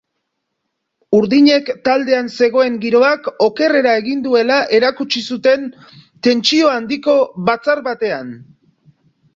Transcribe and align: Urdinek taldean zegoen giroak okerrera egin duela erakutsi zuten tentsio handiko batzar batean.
Urdinek 1.17 1.67
taldean 1.89 2.31
zegoen 2.39 2.79
giroak 2.85 3.29
okerrera 3.49 3.93
egin 4.01 4.25
duela 4.29 4.59
erakutsi 4.79 5.25
zuten 5.35 5.69
tentsio 6.31 6.75
handiko 6.79 7.21
batzar 7.51 7.87
batean. 7.93 8.39